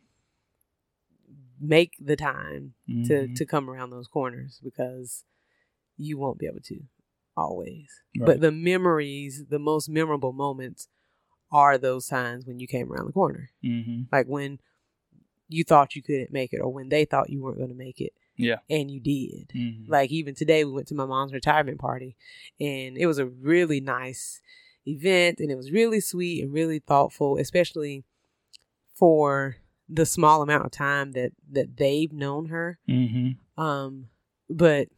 Make 1.60 1.96
the 2.00 2.16
time 2.16 2.74
to 2.86 2.92
Mhm. 3.28 3.34
to 3.36 3.46
come 3.46 3.68
around 3.70 3.90
those 3.90 4.08
corners 4.08 4.60
because 4.62 5.24
you 5.96 6.18
won't 6.18 6.38
be 6.38 6.46
able 6.46 6.60
to 6.60 6.82
always. 7.36 7.88
Right. 8.18 8.26
But 8.26 8.40
the 8.40 8.52
memories, 8.52 9.46
the 9.46 9.58
most 9.58 9.88
memorable 9.88 10.32
moments 10.32 10.88
are 11.50 11.78
those 11.78 12.06
times 12.08 12.44
when 12.46 12.58
you 12.58 12.66
came 12.66 12.92
around 12.92 13.06
the 13.06 13.12
corner. 13.12 13.50
Mhm. 13.64 14.08
Like 14.12 14.26
when 14.26 14.58
you 15.48 15.62
thought 15.64 15.94
you 15.94 16.02
couldn't 16.02 16.32
make 16.32 16.52
it 16.52 16.58
or 16.60 16.68
when 16.72 16.88
they 16.88 17.04
thought 17.04 17.30
you 17.30 17.40
weren't 17.40 17.58
going 17.58 17.70
to 17.70 17.74
make 17.76 18.00
it 18.00 18.12
Yeah. 18.36 18.58
and 18.68 18.90
you 18.90 18.98
did. 19.00 19.48
Mhm. 19.54 19.88
Like 19.88 20.10
even 20.10 20.34
today 20.34 20.64
we 20.64 20.72
went 20.72 20.88
to 20.88 20.94
my 20.94 21.06
mom's 21.06 21.32
retirement 21.32 21.78
party 21.78 22.16
and 22.58 22.96
it 22.98 23.06
was 23.06 23.18
a 23.18 23.26
really 23.26 23.80
nice 23.80 24.40
event 24.86 25.38
and 25.40 25.50
it 25.50 25.54
was 25.56 25.70
really 25.70 26.00
sweet 26.00 26.42
and 26.42 26.52
really 26.52 26.80
thoughtful, 26.80 27.36
especially 27.38 28.04
for 28.94 29.56
the 29.88 30.06
small 30.06 30.42
amount 30.42 30.64
of 30.64 30.70
time 30.72 31.12
that 31.12 31.32
that 31.50 31.76
they've 31.76 32.12
known 32.12 32.46
her. 32.46 32.78
Mhm. 32.88 33.36
Um 33.56 34.08
but 34.50 34.88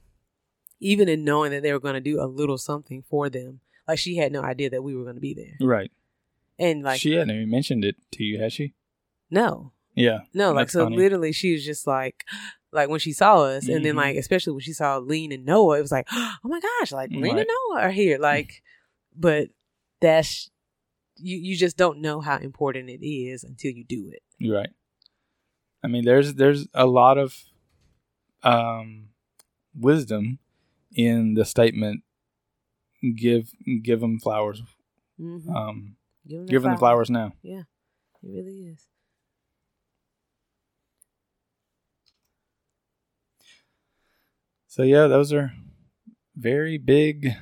even 0.81 1.09
in 1.09 1.25
knowing 1.25 1.51
that 1.51 1.63
they 1.63 1.73
were 1.73 1.81
going 1.81 1.95
to 1.95 2.01
do 2.01 2.21
a 2.21 2.27
little 2.27 2.57
something 2.59 3.03
for 3.03 3.29
them, 3.29 3.61
like 3.89 3.99
she 3.99 4.17
had 4.17 4.31
no 4.33 4.43
idea 4.43 4.71
that 4.71 4.83
we 4.83 4.95
were 4.95 5.03
going 5.03 5.17
to 5.17 5.21
be 5.21 5.35
there. 5.35 5.57
Right. 5.61 5.91
And 6.59 6.83
like 6.83 7.01
she 7.01 7.15
hadn't 7.15 7.35
even 7.35 7.51
mentioned 7.51 7.85
it 7.85 7.97
to 8.13 8.25
you, 8.25 8.41
has 8.41 8.53
she? 8.53 8.75
no, 9.31 9.73
Yeah. 9.95 10.21
No, 10.33 10.53
like 10.53 10.71
so 10.71 10.85
funny. 10.85 10.97
literally 10.97 11.33
she 11.33 11.53
was 11.53 11.65
just 11.65 11.87
like 11.87 12.25
like 12.73 12.89
when 12.89 13.01
she 13.01 13.13
saw 13.13 13.43
us 13.43 13.67
and 13.69 13.85
then 13.85 13.95
Mhm. 13.95 13.99
like 13.99 14.17
especially 14.17 14.53
when 14.53 14.61
she 14.61 14.73
saw 14.73 14.99
Lean 14.99 15.33
and 15.33 15.45
Noah, 15.45 15.79
it 15.79 15.83
was 15.83 15.93
like, 15.93 16.07
Oh 16.13 16.37
my 16.45 16.61
gosh, 16.61 16.93
like 16.93 17.11
Lean 17.11 17.23
Right. 17.35 17.39
and 17.41 17.49
Noah 17.49 17.81
are 17.83 17.91
here. 17.91 18.19
Like 18.19 18.63
but 19.17 19.49
that's 20.01 20.51
you 21.17 21.37
you 21.39 21.57
just 21.57 21.77
don't 21.77 22.01
know 22.01 22.21
how 22.21 22.37
important 22.39 22.89
it 22.89 23.05
is 23.05 23.43
until 23.43 23.73
you 23.73 23.85
do 23.85 24.11
it. 24.13 24.23
Right. 24.49 24.71
I 25.83 25.87
mean, 25.87 26.05
there's 26.05 26.35
there's 26.35 26.67
a 26.75 26.87
lot 26.87 27.19
of 27.19 27.37
um, 28.43 29.09
wisdom 29.75 30.39
in 30.93 31.35
the 31.35 31.45
statement. 31.45 32.03
Give 33.15 33.51
give 33.83 34.01
them 34.01 34.19
flowers. 34.19 34.63
Mm-hmm. 35.21 35.55
Um, 35.55 35.97
give 36.27 36.39
them, 36.39 36.47
give 36.47 36.63
them 36.63 36.73
the 36.73 36.79
flowers 36.79 37.11
now. 37.11 37.33
Yeah, 37.43 37.63
It 38.23 38.29
really 38.29 38.63
is. 38.63 38.87
So 44.67 44.83
yeah, 44.83 45.07
those 45.07 45.33
are 45.33 45.53
very 46.37 46.79
big 46.79 47.35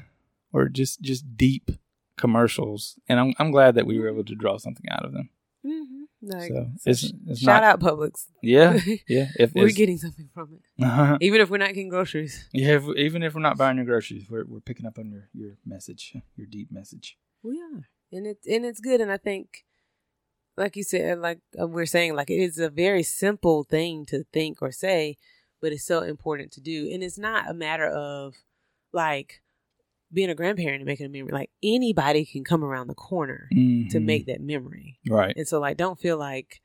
or 0.52 0.68
just 0.68 1.00
just 1.02 1.36
deep 1.36 1.70
commercials, 2.16 2.98
and 3.08 3.18
I'm 3.20 3.34
I'm 3.38 3.50
glad 3.50 3.74
that 3.74 3.86
we 3.86 3.98
were 3.98 4.08
able 4.08 4.24
to 4.24 4.34
draw 4.34 4.58
something 4.58 4.86
out 4.90 5.04
of 5.04 5.12
them. 5.12 5.30
Mm-hmm. 5.64 5.95
Like, 6.28 6.48
so 6.48 6.70
it's, 6.86 7.12
it's 7.26 7.40
shout 7.40 7.62
not, 7.62 7.64
out 7.64 7.80
Publix. 7.80 8.26
Yeah, 8.42 8.78
yeah. 9.08 9.28
If 9.38 9.54
We're 9.54 9.70
getting 9.70 9.98
something 9.98 10.28
from 10.34 10.54
it, 10.54 10.84
uh 10.84 11.18
even 11.20 11.40
if 11.40 11.50
we're 11.50 11.58
not 11.58 11.68
getting 11.68 11.88
groceries. 11.88 12.48
yeah, 12.52 12.76
if, 12.76 12.84
even 12.96 13.22
if 13.22 13.34
we're 13.34 13.42
not 13.42 13.56
buying 13.56 13.76
your 13.76 13.86
groceries, 13.86 14.28
we're 14.28 14.44
we're 14.44 14.60
picking 14.60 14.86
up 14.86 14.98
on 14.98 15.10
your 15.10 15.28
your 15.32 15.52
message, 15.64 16.16
your 16.36 16.46
deep 16.46 16.72
message. 16.72 17.16
We 17.42 17.60
are, 17.60 17.88
and 18.12 18.26
it's 18.26 18.46
and 18.46 18.64
it's 18.64 18.80
good. 18.80 19.00
And 19.00 19.12
I 19.12 19.18
think, 19.18 19.64
like 20.56 20.74
you 20.74 20.82
said, 20.82 21.20
like 21.20 21.38
uh, 21.60 21.68
we're 21.68 21.86
saying, 21.86 22.16
like 22.16 22.30
it 22.30 22.40
is 22.40 22.58
a 22.58 22.70
very 22.70 23.04
simple 23.04 23.62
thing 23.62 24.04
to 24.06 24.24
think 24.32 24.60
or 24.60 24.72
say, 24.72 25.16
but 25.60 25.72
it's 25.72 25.84
so 25.86 26.00
important 26.00 26.50
to 26.52 26.60
do. 26.60 26.90
And 26.92 27.02
it's 27.02 27.18
not 27.18 27.48
a 27.48 27.54
matter 27.54 27.86
of 27.86 28.34
like 28.92 29.42
being 30.12 30.30
a 30.30 30.34
grandparent 30.34 30.76
and 30.76 30.86
making 30.86 31.06
a 31.06 31.08
memory. 31.08 31.32
Like 31.32 31.50
anybody 31.62 32.24
can 32.24 32.44
come 32.44 32.62
around 32.64 32.86
the 32.88 32.94
corner 32.94 33.48
to 33.90 33.98
Mhm. 33.98 34.04
make 34.04 34.26
that 34.26 34.40
memory. 34.40 34.98
right. 35.08 35.36
And 35.36 35.46
so, 35.46 35.58
like, 35.60 35.76
don't 35.76 35.98
feel 35.98 36.16
like, 36.16 36.60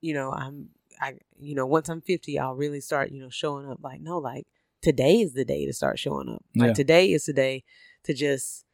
you 0.00 0.14
know, 0.14 0.32
I'm, 0.32 0.70
I, 1.00 1.14
you 1.38 1.54
know, 1.54 1.66
once 1.66 1.88
I'm 1.88 2.00
50, 2.00 2.38
I'll 2.38 2.54
really 2.54 2.80
start, 2.80 3.10
you 3.12 3.20
know, 3.20 3.30
showing 3.30 3.68
up. 3.68 3.78
Like, 3.82 4.00
no, 4.00 4.18
like 4.18 4.46
today 4.80 5.20
is 5.20 5.32
the 5.34 5.44
day 5.44 5.66
to 5.66 5.72
start 5.72 5.98
showing 5.98 6.28
up. 6.28 6.44
Like 6.56 6.68
Yeah. 6.68 6.72
today 6.74 7.12
is 7.12 7.26
the 7.26 7.32
day 7.32 7.64
to 8.04 8.14
just 8.14 8.64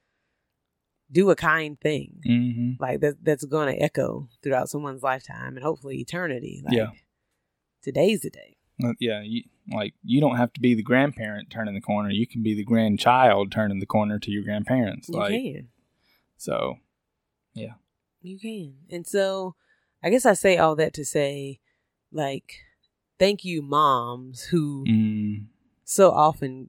do 1.11 1.31
a 1.31 1.37
kind 1.37 1.81
thing 1.81 2.21
hmm 2.25 2.73
like 2.78 3.00
that 3.00 3.25
that's 3.25 3.45
going 3.47 3.75
to 3.75 3.83
echo 3.83 4.28
throughout 4.43 4.69
someone's 4.69 5.02
lifetime 5.02 5.57
and 5.57 5.64
hopefully 5.64 5.97
eternity 5.99 6.61
like 6.64 6.75
Yeah. 6.76 6.90
today's 7.83 8.21
the 8.21 8.31
day 8.31 8.57
Yeah, 9.00 9.23
you, 9.23 9.45
like 9.72 9.94
you 10.04 10.20
don't 10.20 10.37
have 10.37 10.52
to 10.54 10.60
be 10.60 10.75
the 10.75 10.82
grandparent 10.82 11.50
turning 11.50 11.75
the 11.75 11.80
corner. 11.80 12.10
You 12.10 12.26
can 12.26 12.42
be 12.42 12.54
the 12.54 12.64
grandchild 12.64 13.52
turning 13.52 13.80
the 13.80 13.87
corner 13.87 14.18
to 14.18 14.30
your 14.30 14.42
grandparents. 14.42 15.08
you 15.08 15.16
like 15.16 15.32
can 15.32 15.68
so, 16.37 16.76
yeah. 17.54 17.75
you 18.22 18.38
can 18.38 18.75
and 18.90 19.06
so 19.06 19.54
i 20.04 20.08
guess 20.10 20.25
i 20.25 20.32
say 20.32 20.56
all 20.56 20.76
that 20.76 20.92
to 20.94 21.04
say 21.04 21.58
like 22.12 22.60
thank 23.18 23.44
you 23.44 23.60
moms 23.60 24.44
who 24.44 24.84
mm, 24.87 25.44
so 25.84 26.10
often 26.12 26.68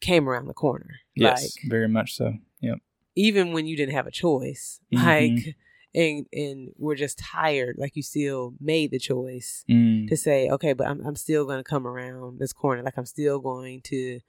came 0.00 0.28
around 0.28 0.46
the 0.46 0.54
corner 0.54 1.00
yes, 1.16 1.42
like 1.42 1.70
very 1.70 1.88
much 1.88 2.14
so. 2.14 2.34
Yep. 2.60 2.78
even 3.16 3.52
when 3.52 3.66
you 3.66 3.76
didn't 3.76 3.94
have 3.94 4.06
a 4.06 4.10
choice 4.12 4.80
Mhm. 4.92 5.02
like 5.02 5.56
and 5.94 6.26
and 6.32 6.70
we're 6.78 6.94
just 6.94 7.18
tired 7.18 7.76
like 7.78 7.96
you 7.96 8.02
still 8.02 8.54
made 8.60 8.90
the 8.90 8.98
choice 8.98 9.64
Mm, 9.68 10.08
to 10.08 10.16
say, 10.16 10.48
okay, 10.48 10.72
but 10.72 10.86
I'm 10.86 11.04
I'm 11.06 11.16
still 11.16 11.44
going 11.44 11.58
to 11.58 11.64
come 11.64 11.86
around 11.86 12.38
this 12.38 12.52
corner. 12.52 12.82
Like 12.82 12.96
I'm 12.98 13.06
still 13.06 13.38
going 13.38 13.80
to 13.84 14.20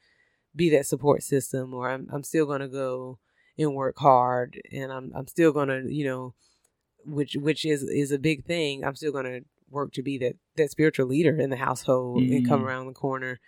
be 0.55 0.69
that 0.71 0.85
support 0.85 1.23
system, 1.23 1.73
or 1.73 1.89
I'm 1.89 2.07
I'm 2.11 2.23
still 2.23 2.45
going 2.45 2.61
to 2.61 2.67
go 2.67 3.19
and 3.57 3.75
work 3.75 3.97
hard, 3.97 4.59
and 4.71 4.91
I'm 4.91 5.11
I'm 5.15 5.27
still 5.27 5.51
going 5.51 5.69
to 5.69 5.93
you 5.93 6.05
know, 6.05 6.33
which 7.05 7.35
which 7.35 7.63
is 7.65 7.83
is 7.83 8.11
a 8.11 8.19
big 8.19 8.43
thing. 8.45 8.83
I'm 8.83 8.95
still 8.95 9.11
going 9.11 9.25
to 9.25 9.41
work 9.69 9.93
to 9.93 10.03
be 10.03 10.17
that 10.17 10.35
that 10.57 10.71
spiritual 10.71 11.07
leader 11.07 11.39
in 11.39 11.49
the 11.49 11.57
household 11.57 12.23
and 12.23 12.45
come 12.45 12.59
Mm. 12.61 12.65
around 12.65 12.87
the 12.87 12.93
corner 12.93 13.39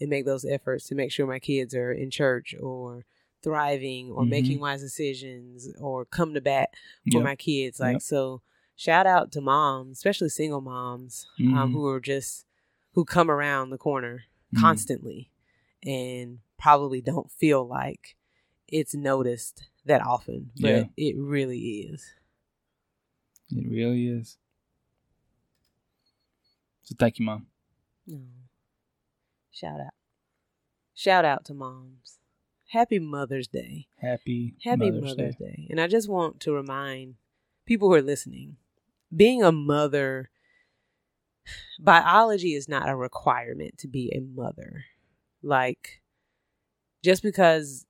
and 0.00 0.10
make 0.10 0.24
those 0.26 0.44
efforts 0.44 0.86
to 0.88 0.94
make 0.94 1.12
sure 1.12 1.26
my 1.26 1.38
kids 1.38 1.74
are 1.74 1.92
in 1.92 2.10
church 2.10 2.54
or 2.60 3.04
thriving 3.42 4.10
or 4.10 4.24
Mhm. 4.24 4.28
making 4.28 4.60
wise 4.60 4.80
decisions 4.80 5.68
or 5.78 6.04
come 6.04 6.34
to 6.34 6.40
bat 6.40 6.70
for 7.10 7.18
Yep. 7.18 7.22
my 7.24 7.36
kids. 7.36 7.80
Like 7.80 7.94
Yep. 7.96 8.02
so 8.02 8.42
shout 8.76 9.06
out 9.06 9.32
to 9.32 9.40
moms, 9.40 9.98
especially 9.98 10.28
single 10.28 10.60
moms, 10.60 11.26
um, 11.38 11.46
Mhm. 11.46 11.72
who 11.72 11.86
are 11.86 12.00
just 12.00 12.46
who 12.92 13.04
come 13.04 13.30
around 13.30 13.70
the 13.70 13.78
corner 13.78 14.24
Mhm. 14.52 14.60
constantly 14.60 15.30
and 15.84 16.40
probably 16.58 17.00
don't 17.00 17.30
feel 17.30 17.64
like 17.66 18.16
it's 18.68 18.94
noticed 18.94 19.68
that 19.84 20.02
often, 20.02 20.52
but 20.60 20.68
Yeah. 20.68 20.84
it 20.96 21.16
really 21.16 21.80
is. 21.82 22.14
It 23.50 23.66
really 23.68 24.06
is. 24.08 24.38
So 26.82 26.94
thank 26.98 27.18
you, 27.18 27.24
mom. 27.24 27.46
No. 28.06 28.20
Shout 29.50 29.80
out. 29.80 29.94
Shout 30.94 31.24
out 31.24 31.44
to 31.46 31.54
moms. 31.54 32.19
Happy 32.70 33.00
Mother's 33.00 33.48
Day. 33.48 33.88
Happy 34.00 34.54
Happy 34.62 34.90
Mother's, 34.90 35.16
Mother's, 35.16 35.36
Day. 35.36 35.44
Day. 35.44 35.66
And 35.70 35.80
I 35.80 35.88
just 35.88 36.08
want 36.08 36.38
to 36.40 36.52
remind 36.52 37.16
people 37.66 37.88
who 37.88 37.94
are 37.94 38.02
listening 38.02 38.56
being 39.14 39.42
a 39.42 39.50
mother, 39.50 40.30
biology 41.80 42.54
is 42.54 42.68
not 42.68 42.88
a 42.88 42.94
requirement 42.94 43.78
to 43.78 43.88
be 43.88 44.12
a 44.14 44.20
mother. 44.20 44.84
Like, 45.42 46.00
just 47.02 47.24
because 47.24 47.86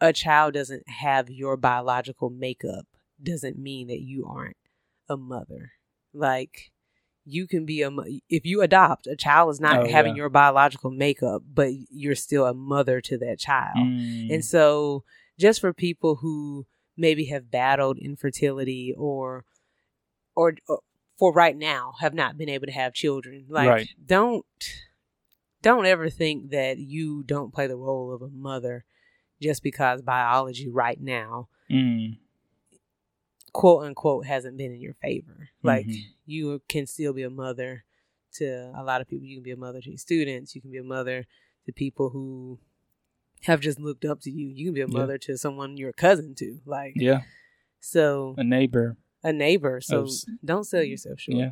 a 0.00 0.12
child 0.12 0.54
doesn't 0.54 0.88
have 0.88 1.28
your 1.28 1.56
biological 1.58 2.30
makeup 2.30 2.86
doesn't 3.22 3.58
mean 3.58 3.88
that 3.88 4.00
you 4.00 4.26
aren't 4.26 4.56
a 5.08 5.16
mother. 5.16 5.72
Like, 6.12 6.72
you 7.24 7.46
can 7.46 7.64
be 7.64 7.82
a 7.82 7.90
if 8.28 8.44
you 8.44 8.62
adopt 8.62 9.06
a 9.06 9.16
child 9.16 9.50
is 9.50 9.60
not 9.60 9.80
Oh, 9.80 9.88
having 9.88 10.14
yeah. 10.14 10.22
your 10.22 10.28
biological 10.28 10.90
makeup, 10.90 11.42
but 11.52 11.70
you're 11.90 12.14
still 12.14 12.46
a 12.46 12.54
mother 12.54 13.00
to 13.00 13.18
that 13.18 13.38
child. 13.38 13.88
Mm, 13.88 14.30
And 14.30 14.44
so, 14.44 15.04
just 15.38 15.60
for 15.60 15.72
people 15.72 16.16
who 16.16 16.66
maybe 16.96 17.26
have 17.26 17.50
battled 17.50 17.98
infertility 17.98 18.94
or, 18.96 19.44
or, 20.36 20.54
or 20.68 20.80
for 21.18 21.32
right 21.32 21.56
now 21.56 21.94
have 22.00 22.14
not 22.14 22.36
been 22.36 22.48
able 22.48 22.66
to 22.66 22.72
have 22.72 22.92
children, 22.94 23.46
like 23.48 23.68
Right. 23.68 23.88
don't, 24.04 24.44
don't 25.62 25.86
ever 25.86 26.10
think 26.10 26.50
that 26.50 26.78
you 26.78 27.22
don't 27.22 27.52
play 27.54 27.66
the 27.66 27.76
role 27.76 28.12
of 28.14 28.22
a 28.22 28.28
mother 28.28 28.84
just 29.40 29.62
because 29.62 30.02
biology 30.02 30.68
right 30.68 31.00
now, 31.00 31.48
mm, 31.70 32.18
quote 33.54 33.84
unquote, 33.84 34.26
hasn't 34.26 34.58
been 34.58 34.72
in 34.74 34.80
your 34.80 34.94
favor. 35.00 35.48
Like 35.62 35.86
Mhm. 35.86 36.02
you 36.26 36.60
can 36.68 36.86
still 36.86 37.14
be 37.14 37.22
a 37.22 37.30
mother 37.30 37.84
to 38.34 38.46
a 38.76 38.82
lot 38.84 39.00
of 39.00 39.08
people. 39.08 39.26
You 39.26 39.36
can 39.36 39.44
be 39.44 39.52
a 39.52 39.56
mother 39.56 39.80
to 39.80 39.88
your 39.88 39.96
students. 39.96 40.54
You 40.54 40.60
can 40.60 40.70
be 40.72 40.78
a 40.78 40.84
mother 40.84 41.24
to 41.64 41.72
people 41.72 42.10
who 42.10 42.58
have 43.42 43.60
just 43.60 43.78
looked 43.80 44.04
up 44.04 44.20
to 44.22 44.30
you. 44.30 44.48
You 44.48 44.66
can 44.66 44.74
be 44.74 44.80
a 44.82 44.86
Yeah. 44.88 44.98
mother 44.98 45.16
to 45.18 45.38
someone 45.38 45.76
you're 45.78 45.90
a 45.90 45.94
cousin 45.94 46.34
to. 46.36 46.60
Like 46.66 46.92
yeah, 46.96 47.22
so 47.80 48.34
a 48.36 48.44
neighbor. 48.44 48.96
a 49.22 49.32
neighbor. 49.32 49.80
So 49.80 50.04
s- 50.04 50.26
don't 50.44 50.64
sell 50.64 50.82
yourself 50.82 51.20
short. 51.20 51.38
Yeah, 51.38 51.50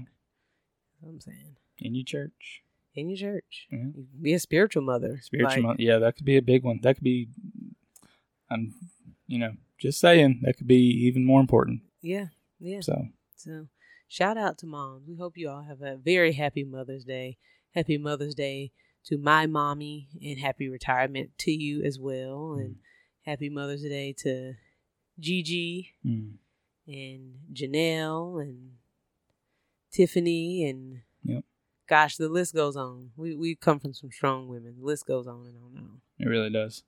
I'm 1.06 1.20
saying. 1.20 1.56
in 1.78 1.94
your 1.94 2.04
church. 2.04 2.62
In 2.94 3.08
your 3.08 3.16
church. 3.16 3.66
Yeah. 3.70 3.86
Be 4.20 4.32
a 4.34 4.38
spiritual 4.38 4.82
mother. 4.82 5.18
Spiritual, 5.22 5.50
Like, 5.54 5.62
month. 5.62 5.80
Yeah, 5.80 5.98
that 5.98 6.14
could 6.16 6.26
be 6.26 6.36
a 6.36 6.42
big 6.42 6.62
one. 6.64 6.80
That 6.82 6.94
could 6.96 7.04
be. 7.04 7.28
I'm, 8.50 8.74
you 9.26 9.38
know, 9.38 9.52
just 9.78 9.98
saying 9.98 10.40
that 10.42 10.56
could 10.58 10.66
be 10.66 10.82
even 11.06 11.24
more 11.24 11.40
important. 11.40 11.82
Yeah. 12.02 12.26
Yeah. 12.58 12.80
So 12.80 13.06
So 13.36 13.68
shout 14.08 14.36
out 14.36 14.58
to 14.58 14.66
moms. 14.66 15.06
We 15.08 15.16
hope 15.16 15.36
you 15.36 15.48
all 15.48 15.62
have 15.62 15.80
a 15.80 15.96
very 15.96 16.32
happy 16.32 16.64
Mother's 16.64 17.04
Day. 17.04 17.38
Happy 17.74 17.96
Mother's 17.96 18.34
Day 18.34 18.72
to 19.06 19.16
my 19.18 19.46
mommy 19.46 20.08
and 20.22 20.38
happy 20.38 20.68
retirement 20.68 21.30
to 21.38 21.50
you 21.52 21.82
as 21.82 21.98
well. 21.98 22.54
And 22.58 22.76
happy 23.24 23.48
Mother's 23.48 23.82
Day 23.82 24.14
to 24.18 24.54
Gigi 25.18 25.94
mm, 26.04 26.32
and 26.86 27.34
Janelle 27.52 28.42
and 28.42 28.72
Tiffany 29.92 30.68
and 30.68 31.00
Yep. 31.24 31.44
gosh, 31.88 32.16
the 32.16 32.28
list 32.28 32.54
goes 32.54 32.76
on. 32.76 33.10
We 33.16 33.34
we 33.36 33.54
come 33.54 33.78
from 33.78 33.94
some 33.94 34.10
strong 34.10 34.48
women. 34.48 34.74
The 34.80 34.84
list 34.84 35.06
goes 35.06 35.26
on 35.28 35.46
and 35.46 35.56
on 35.56 35.72
and 35.76 35.88
on. 35.88 36.00
it 36.18 36.26
really 36.26 36.50
does. 36.50 36.82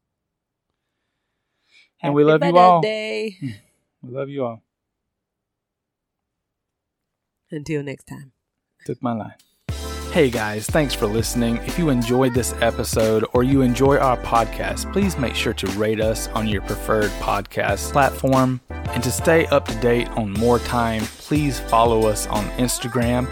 Happy 1.98 2.08
And 2.08 2.14
we 2.14 2.24
love 2.24 2.42
you 2.42 2.56
all. 2.56 2.80
Day. 2.80 3.36
We 4.02 4.10
love 4.12 4.28
you 4.28 4.44
all. 4.44 4.62
Until 7.50 7.82
next 7.82 8.04
time. 8.04 8.32
Took 8.86 9.02
my 9.02 9.12
line. 9.12 9.34
Hey 10.14 10.30
guys, 10.30 10.66
thanks 10.66 10.94
for 10.94 11.06
listening. 11.06 11.56
If 11.66 11.76
you 11.76 11.88
enjoyed 11.88 12.34
this 12.34 12.54
episode 12.60 13.24
or 13.32 13.42
you 13.42 13.62
enjoy 13.62 13.96
our 13.96 14.16
podcast, 14.18 14.92
please 14.92 15.18
make 15.18 15.34
sure 15.34 15.54
to 15.54 15.66
rate 15.72 16.00
us 16.00 16.28
on 16.28 16.46
your 16.46 16.62
preferred 16.62 17.10
podcast 17.12 17.90
platform. 17.90 18.60
And 18.70 19.02
to 19.02 19.10
stay 19.10 19.46
up 19.46 19.66
to 19.66 19.74
date 19.80 20.08
on 20.10 20.30
More 20.34 20.60
Time, 20.60 21.02
please 21.18 21.58
follow 21.58 22.06
us 22.06 22.28
on 22.28 22.44
Instagram 22.50 23.26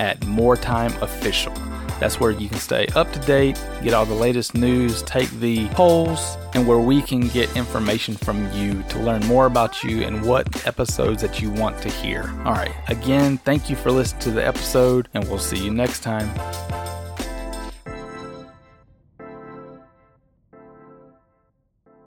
at 0.00 0.26
More 0.26 0.56
Time 0.56 0.92
Official. 1.02 1.52
That's 2.00 2.20
where 2.20 2.30
you 2.30 2.48
can 2.48 2.58
stay 2.58 2.86
up 2.94 3.12
to 3.12 3.18
date, 3.20 3.62
get 3.82 3.94
all 3.94 4.06
the 4.06 4.14
latest 4.14 4.54
news, 4.54 5.02
take 5.02 5.30
the 5.40 5.68
polls, 5.68 6.36
and 6.54 6.66
where 6.66 6.78
we 6.78 7.02
can 7.02 7.28
get 7.28 7.54
information 7.56 8.14
from 8.14 8.50
you 8.52 8.82
to 8.90 8.98
learn 8.98 9.24
more 9.26 9.46
about 9.46 9.82
you 9.82 10.02
and 10.02 10.24
what 10.24 10.66
episodes 10.66 11.22
that 11.22 11.40
you 11.40 11.50
want 11.50 11.80
to 11.82 11.88
hear. 11.88 12.22
All 12.44 12.52
right, 12.52 12.74
again, 12.88 13.38
thank 13.38 13.70
you 13.70 13.76
for 13.76 13.90
listening 13.90 14.22
to 14.22 14.30
the 14.30 14.46
episode, 14.46 15.08
and 15.14 15.24
we'll 15.28 15.38
see 15.38 15.58
you 15.58 15.70
next 15.70 16.02
time. 16.02 16.28